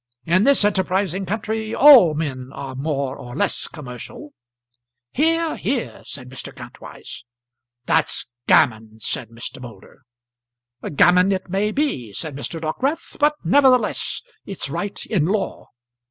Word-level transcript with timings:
In 0.25 0.45
this 0.45 0.65
enterprising 0.65 1.27
country 1.27 1.75
all 1.75 2.15
men 2.15 2.49
are 2.53 2.73
more 2.73 3.15
or 3.19 3.35
less 3.35 3.67
commercial." 3.67 4.33
"Hear! 5.11 5.55
hear!" 5.57 6.01
said 6.05 6.27
Mr. 6.31 6.51
Kantwise. 6.51 7.23
"That's 7.85 8.25
gammon," 8.47 8.99
said 8.99 9.29
Mr. 9.29 9.61
Moulder. 9.61 10.01
"Gammon 10.95 11.31
it 11.31 11.51
may 11.51 11.71
be," 11.71 12.13
said 12.13 12.35
Mr. 12.35 12.59
Dockwrath, 12.59 13.17
"but 13.19 13.35
nevertheless 13.43 14.23
it's 14.43 14.71
right 14.71 15.05
in 15.05 15.25
law. 15.27 15.67